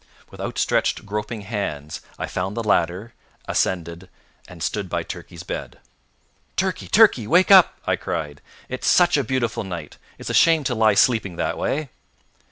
With 0.31 0.41
outstretched 0.41 1.05
groping 1.05 1.41
hands 1.41 2.01
I 2.17 2.25
found 2.25 2.57
the 2.57 2.63
ladder, 2.63 3.13
ascended, 3.47 4.09
and 4.47 4.63
stood 4.63 4.89
by 4.89 5.03
Turkey's 5.03 5.43
bed. 5.43 5.77
"Turkey! 6.55 6.87
Turkey! 6.87 7.27
wake 7.27 7.51
up," 7.51 7.77
I 7.85 7.97
cried. 7.97 8.41
"It's 8.67 8.87
such 8.87 9.15
a 9.15 9.23
beautiful 9.23 9.63
night! 9.63 9.97
It's 10.17 10.31
a 10.31 10.33
shame 10.33 10.63
to 10.63 10.73
lie 10.73 10.95
sleeping 10.95 11.35
that 11.35 11.55
way." 11.55 11.89